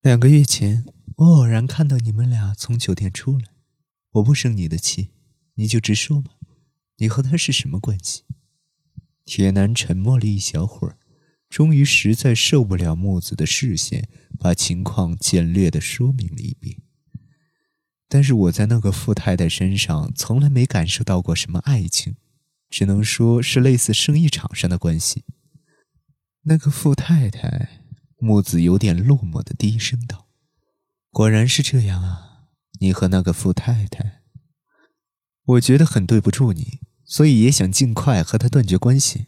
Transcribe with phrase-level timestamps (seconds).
[0.00, 0.84] 两个月前，
[1.16, 3.46] 我偶然看到你们俩从酒店出来，
[4.12, 5.10] 我不生你的气，
[5.54, 6.34] 你就直说吧，
[6.98, 8.22] 你和他是什么关系？
[9.24, 10.98] 铁男沉默了一小会儿，
[11.48, 14.08] 终于实在受不了木子的视线，
[14.38, 16.80] 把情况简略的说明了一遍。
[18.08, 22.14] 但是我在那个富太太身上从来没感受到过什么爱情，
[22.70, 25.24] 只能说是类似生意场上的关系。
[26.42, 27.77] 那个富太太，
[28.18, 30.28] 木子有点落寞的低声道
[31.10, 32.48] ：“果然是这样啊，
[32.80, 34.22] 你和那个富太太，
[35.44, 39.26] 我觉得很对不住你，所以也想尽快和她断绝关系。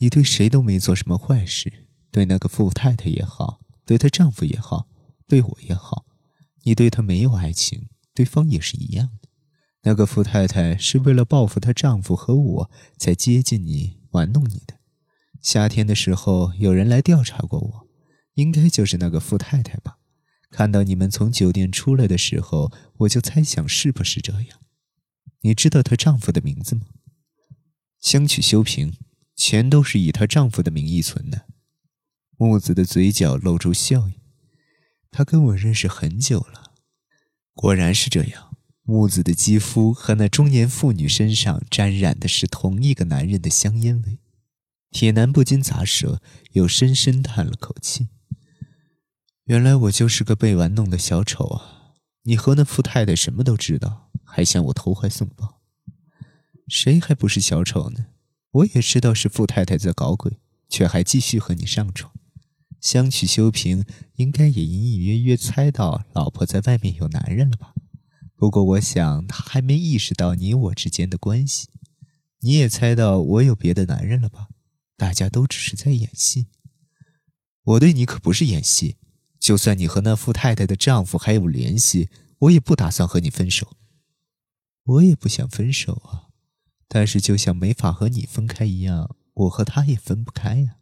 [0.00, 4.88] 你对谁都没做什么坏事，对那个富太太也好，对她丈夫也好，
[5.26, 6.06] 对我也好。”
[6.64, 9.28] 你对她没有爱情，对方也是一样的。
[9.84, 14.78] 那个富太太是为了报复她丈夫和我才接近你、玩弄你的。
[15.42, 17.88] 夏天的时候，有人来调查过我，
[18.34, 19.98] 应该就是那个富太太吧？
[20.50, 24.60] 看到你们从酒店出来的时候，我就猜想是不是这样。
[25.40, 26.82] 你知道她丈夫的名字吗？
[28.00, 28.94] 相取修平，
[29.34, 31.46] 钱都是以她丈夫的名义存的。
[32.36, 34.14] 木子的嘴角露出笑意。
[35.10, 36.72] 他跟我认识很久了，
[37.52, 38.56] 果然是这样。
[38.84, 44.18] 木子的肌肤和那中年妇女身上沾染的是同一个男人的香烟味。
[44.92, 46.20] 铁男不禁咂舌，
[46.52, 48.08] 又深深叹了口气。
[49.46, 51.94] 原来我就是个被玩弄的小丑啊！
[52.24, 55.62] 你和那富太太什么都知道，还向我投怀送抱。
[56.68, 58.06] 谁还不是小丑呢？
[58.52, 62.12] 我也知道是富太太在搞鬼，却还继续和你上床。
[62.78, 63.84] 相取修平
[64.16, 67.72] 应该也隐隐约约猜到老婆在外面有男人了吧？
[68.36, 71.68] 不过我想他还没意识到你我之间的关系。
[72.40, 74.48] 你也猜到我有别的男人了吧？
[75.02, 76.46] 大家都只是在演戏。
[77.64, 78.98] 我对你可不是演戏。
[79.40, 82.08] 就算你和那富太太的丈夫还有联系，
[82.38, 83.76] 我也不打算和你分手。
[84.84, 86.30] 我也不想分手啊，
[86.86, 90.76] 但是就像没法和你分开一样，我和他也分不开呀。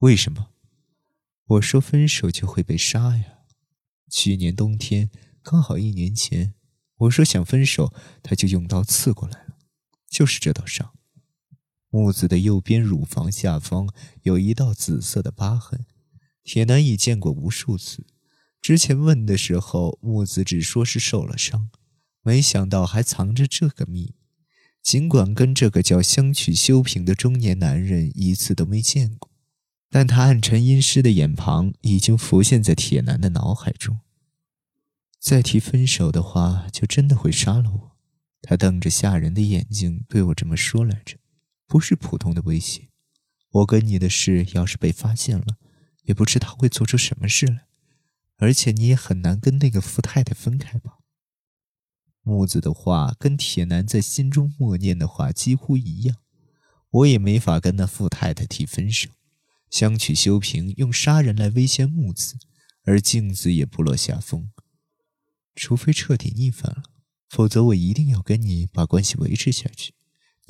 [0.00, 0.50] 为什么？
[1.46, 3.38] 我说分手就会被杀呀！
[4.10, 5.08] 去年冬天
[5.42, 6.52] 刚好一年前，
[6.96, 9.56] 我说想分手，他就用刀刺过来了，
[10.06, 10.92] 就是这道伤。
[11.90, 13.92] 木子的右边乳房下方
[14.22, 15.84] 有一道紫色的疤痕，
[16.44, 18.06] 铁男已见过无数次。
[18.62, 21.70] 之前问的时候，木子只说是受了伤，
[22.22, 24.14] 没想到还藏着这个秘密。
[24.82, 29.30] 尽管跟这个叫相取修平的中年男人一次都没见过。
[29.92, 33.98] 但他暗沉阴湿的眼庞已经浮现在铁男的脑海中。
[35.18, 37.96] 再提分手的话，就真的会杀了我。
[38.40, 41.16] 他瞪着吓人的眼睛对我这么说来着，
[41.70, 42.88] 不是普通的威胁。
[43.50, 45.56] 我跟你的事要是被发现了，
[46.02, 47.66] 也不知他会做出什么事来。
[48.38, 50.98] 而且你也很难跟那个富太太分开吧？
[52.22, 56.16] 木子的话跟铁男在心中默念的话几乎一样。
[56.90, 59.10] 我也没法跟那富太太提分手。
[59.70, 62.36] 相取修平用杀人来威胁木子，
[62.82, 64.50] 而镜子也不落下风。
[65.54, 66.82] 除非彻底逆反了，
[67.28, 69.94] 否则我一定要跟你把关系维持下去。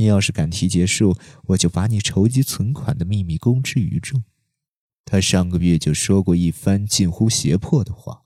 [0.01, 1.15] 你要是敢提结束，
[1.49, 4.25] 我就把你筹集存款的秘密公之于众。
[5.05, 8.23] 他上个月就说过一番近乎胁迫的话。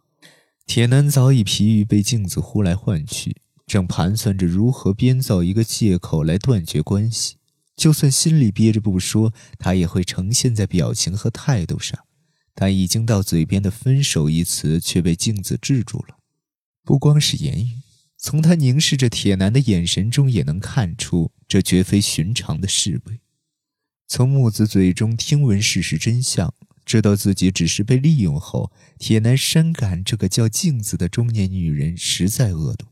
[0.66, 7.38] 铁男早已疲于被镜子呼来唤去，正盘算着如何编造一个借口来断绝关系。
[7.74, 11.98] 就算心里憋着不说，他也会呈现在表情和态度上。
[12.54, 16.18] 但已经到嘴边的“分手”一词却被镜子制住了。
[16.84, 17.80] 不光是言语，
[18.16, 23.20] 从他凝视着铁男的眼神中也能看出，这绝非寻常的示威。
[24.06, 32.86] 从木子嘴中听闻事实真相，知道自己只是被利用后，铁男深感这个叫镜子的中年女人实在恶毒。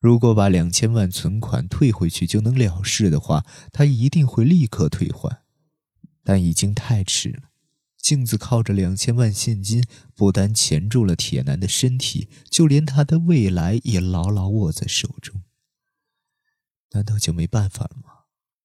[0.00, 5.42] 如果把两千万存款退回去就能了事的话，他一定会立刻退还，
[6.24, 7.50] 但已经太迟了。
[7.96, 9.84] 镜子靠着两千万现金，
[10.16, 15.42] 不单钳住了铁男的身体，就连他的未来也牢牢握在手中。
[16.94, 18.24] 难道就没办法了吗？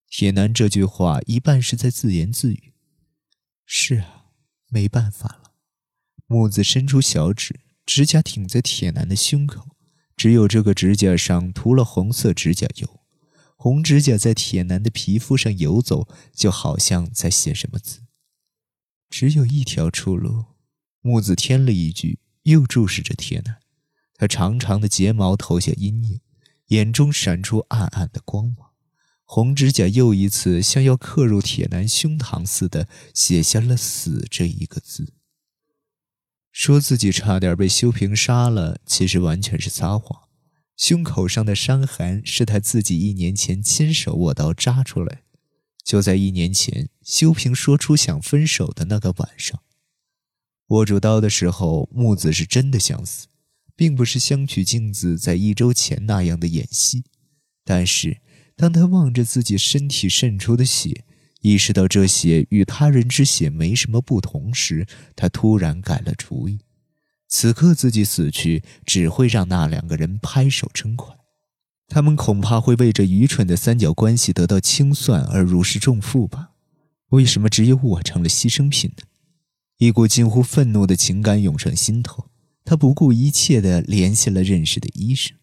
[0.10, 2.74] 铁男这句话一半是在自言自语。
[3.66, 4.26] 是啊，
[4.70, 5.54] 没办法了。
[6.26, 9.70] 木子伸出小指，指甲挺在铁男的胸口。
[10.16, 13.02] 只有这个指甲上涂了红色指甲油，
[13.56, 18.02] 红指甲在铁男的皮肤上游走，就好像在写什么字。
[19.10, 20.46] 只有一条出路，
[21.02, 23.60] 木子添了一句，又注视着铁男。
[24.16, 26.22] 他长长的睫毛投下阴影，
[26.68, 28.72] 眼中闪出暗暗的光芒。
[29.24, 35.14] 红指甲又一次像要刻入铁男胸膛似的写下了“死”这一个字。
[36.52, 40.30] 说自己差点被修平杀了，其实完全是撒谎。
[40.78, 45.24] 胸口上的伤痕是他自己一年前亲手握刀扎出来。
[45.84, 49.62] 就在一年前，修平说出想分手的那个晚上，
[50.68, 53.28] 握住刀的时候，木子是真的想死，
[53.78, 57.06] 并不是相取镜子在一周前那样的演戏。
[57.64, 58.18] 但是，
[58.58, 61.06] 当他望着自己身体渗出的血，
[61.42, 64.86] 意识到这血与他人之血没什么不同时，
[65.16, 66.60] 他突然改了主意。
[67.30, 71.16] 此刻自己死去，只会让那两个人拍手称快，
[71.88, 76.52] 他们恐怕会为这愚蠢的三角关系得到清算而如释重负吧？
[77.10, 79.04] 为什么只有我成了牺牲品呢？
[79.78, 82.30] 一股近乎愤怒的情感涌上心头，
[82.70, 85.38] 他不顾一切地联系了认识的医生，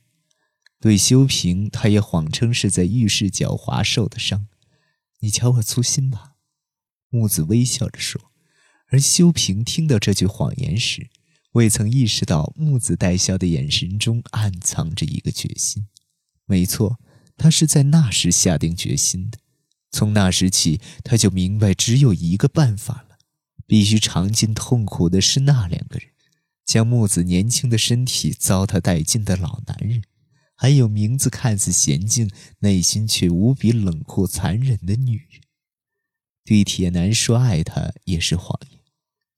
[0.79, 4.47] 对修平，他也谎称是在浴室狡猾受的伤。
[5.21, 6.33] 你瞧我粗心吧？
[7.09, 8.21] 木子微笑着说，
[8.89, 11.09] 而修平听到这句谎言时。
[11.53, 15.87] 未曾意识到，木子带笑的眼神中暗藏着一个决心。
[16.45, 17.01] 没错，
[17.39, 19.39] 他是在那时下定决心的。
[19.91, 23.17] 从那时起，他就明白只有一个办法了：
[23.67, 26.09] 必须尝尽痛苦的是那两个人，
[26.65, 30.03] 将木子年轻的身体糟蹋殆尽的老男人，
[30.55, 32.31] 还有名字看似娴静，
[32.61, 35.43] 内心却无比冷酷残忍的女人。
[36.45, 38.81] 对铁男说爱他也是谎言。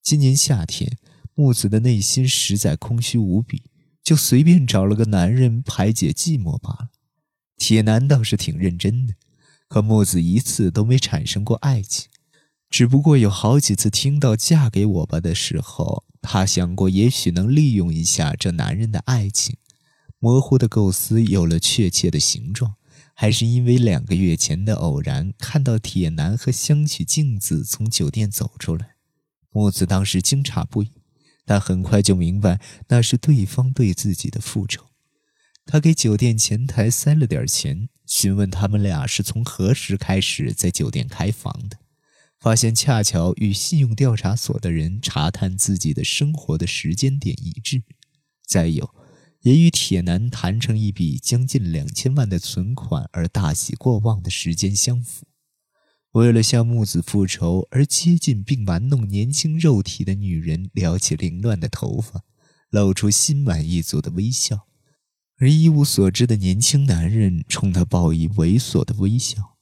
[0.02, 0.98] 今年夏天。
[1.38, 3.64] 木子的内心实在空虚无比，
[4.02, 6.88] 就随便找了个男人排解寂寞罢了。
[7.58, 9.12] 铁男倒是挺认真的，
[9.68, 12.08] 可木子一次都没产生过爱情，
[12.68, 19.56] 只不过有好几次听到“嫁给我吧”的时候，他想过也许能利用一下这男人的爱情。
[20.18, 22.74] 模糊的构思有了确切的形状，
[23.14, 28.96] 还是因为两个月前的偶然，看到铁男和香取镜子从酒店走出来，
[29.50, 30.90] 木子当时惊诧不已。
[31.44, 34.86] 但很快就明白，那是对方对自己的复仇。
[35.64, 41.78] 他给酒店前台塞了点钱，询问他们俩是从何时开始在酒店开房的，
[42.46, 47.82] 发现恰巧与信用调查所的人查探自己的生活的时间点一致。
[48.46, 48.94] 再有，
[49.40, 55.26] 也与铁男谈成一笔将近两千万的存款而大喜过望的时间相符。
[56.12, 62.22] 为了向木子复仇而接近并玩弄年轻肉体的女人，撩起凌乱的头发，
[62.70, 64.58] 露出心满意足的微笑；
[65.38, 69.55] 而一无所知的年轻男人冲他报以猥琐的微笑。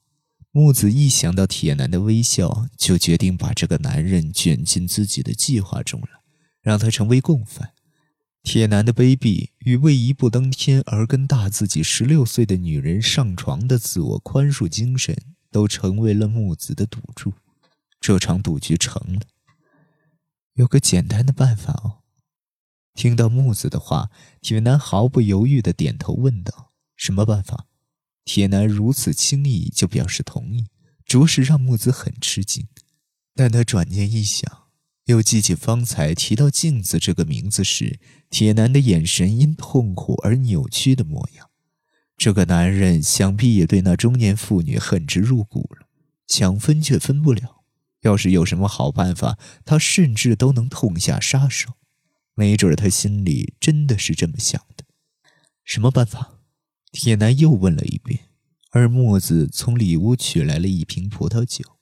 [0.55, 6.21] 木子一想到铁男的微笑，就决定把这个男人卷进自己的计划中了，
[6.61, 7.73] 让他成为共犯。
[8.41, 15.13] 铁男的卑鄙与为一步登天而跟大自己十六岁的女人上床的自我宽恕精神。
[15.51, 17.31] 都成为了木子的赌注，
[18.01, 19.21] 这场赌局成了。
[20.55, 21.99] 有个简单的办法哦。
[22.93, 24.09] 听到木子的话，
[24.41, 27.67] 铁男毫不犹豫地点头问道：“什么办法？”
[28.25, 30.65] 铁男如此轻易就表示同意，
[31.05, 32.67] 着实让木子很吃惊。
[33.35, 34.63] 但他转念一想，
[35.05, 37.99] 又记起方才提到镜子这个名字时，
[38.29, 41.49] 铁男的眼神因痛苦而扭曲的模样。
[42.17, 45.87] 这个男人想必也对那中年妇女恨之入骨了，
[46.27, 47.63] 想分却分不了。
[48.01, 51.73] 要是有什么好办法，他甚至都能痛下杀手。
[52.33, 54.85] 没准他心里真的是这么想的。
[55.63, 56.34] 什么办法？
[56.95, 58.29] 铁男又问了一遍。
[58.71, 61.77] 而墨子从里屋取来了一瓶葡萄酒，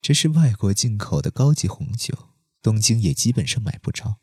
[0.00, 2.30] 这是外国进口的高级红酒，
[2.62, 4.16] 东京也基本上买不着。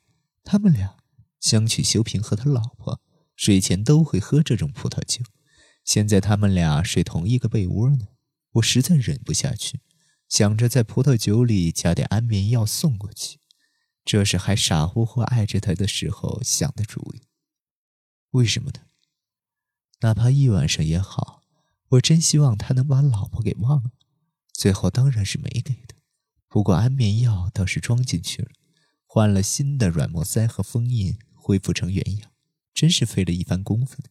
[0.44, 0.98] 他们俩，
[1.40, 3.00] 相取修平和他老婆。
[3.36, 5.24] 睡前都会喝这种葡萄酒，
[5.84, 8.08] 现在他们俩睡同一个被窝呢，
[8.54, 9.82] 我实在忍不下去，
[10.28, 13.40] 想着在葡萄酒里加点安眠药送过去。
[14.04, 17.22] 这是还傻乎乎爱着他的时候想的主意。
[18.32, 18.87] 为什么呢？
[20.02, 21.44] 哪怕一晚上也好，
[21.90, 23.92] 我真希望他能把老婆给忘了。
[24.54, 25.96] 最后当然是没给的，
[26.48, 28.50] 不过安眠药倒是装进去了，
[29.06, 32.32] 换了新的软膜塞和封印，恢复成原样。
[32.74, 34.10] 真是费了一番功夫的，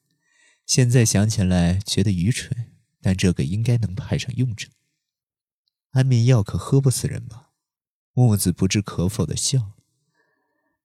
[0.67, 4.73] 现在想起来觉得愚蠢，但这个应该能派上用场。
[5.93, 7.51] 安眠药可喝不死人吧？
[8.13, 9.73] 木子不知可否的笑。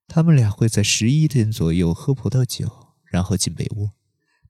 [0.06, 3.92] 他们俩会在十一点左右喝葡萄酒，然后进被窝，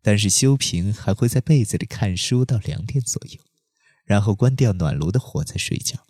[0.02, 3.40] 但是修平还会在被子里看书到两点左右，
[4.04, 6.04] 然后关掉暖炉的火再睡觉。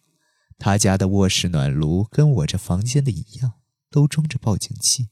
[0.58, 3.54] 他家的卧室暖炉跟我这房间的一样，
[3.90, 5.10] 都装着报警器。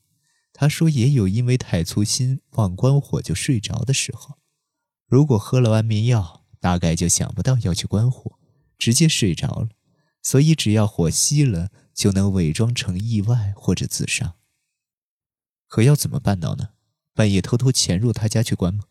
[0.53, 4.39] 他说：“也有因为太粗心忘关火就睡着的时候，
[5.07, 8.39] 如果喝了安眠药，大概就想不到要去关火，
[8.79, 9.69] 直接睡着了。
[10.23, 14.37] 所以只要火熄了，就能伪装成意外或者自杀。
[15.67, 16.71] 可要怎么办到呢？
[17.15, 18.85] 半夜偷偷潜入他家去关吗？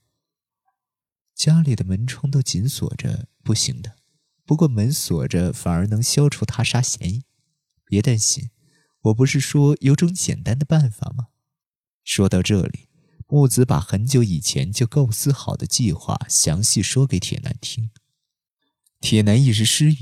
[1.36, 3.96] 家里的门窗都紧锁着，不行的。
[4.46, 7.24] 不过门锁着反而能消除他杀嫌疑。
[7.86, 8.50] 别担心，
[9.02, 11.28] 我不是说有种简单的办法吗？
[12.04, 12.90] 说到这里，
[13.28, 17.90] 木子把很久以前就构思好的计划详细说给铁男听。
[19.00, 19.98] 铁男一时失语，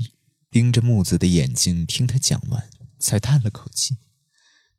[0.50, 3.98] 盯着木子的眼睛听他讲完，才叹了口气，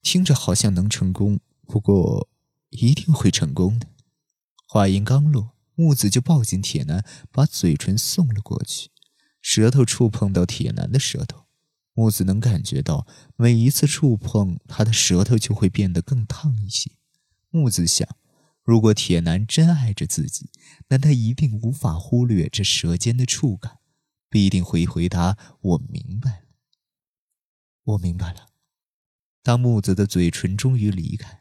[0.01, 2.27] 听着好像能成功，不过
[2.69, 3.87] 一定会成功的。
[4.65, 8.89] 话音刚落，木子就抱紧铁男，把嘴唇送了过去，
[9.41, 11.45] 舌头触碰到铁男的舌头，
[11.93, 16.91] 木子能感觉到每一次触碰，他的舌头就会变得更烫一些。
[17.49, 18.07] 木子想，
[18.63, 20.51] 如果铁男真爱着自己，
[20.89, 23.79] 那他一定无法忽略这舌尖的触感。
[24.31, 26.45] 必定会回答：“我明白了，
[27.83, 28.49] 我明白了。”
[29.41, 31.38] 当木子的嘴唇终于离开，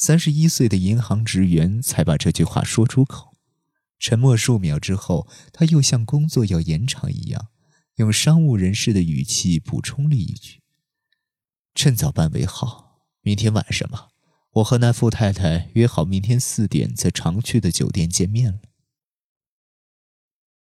[0.00, 3.36] 三十一岁的银行职员才把这句话说出口。
[3.98, 7.48] 沉默数秒之后，他又像工作要延长一样，
[7.96, 10.62] 用商务人士的语气补充了一句
[11.76, 13.02] ：“趁早办为好。
[13.20, 14.08] 明天晚上吧，
[14.52, 18.60] 我和那富太太约好明天四点在常去的酒店见面了。”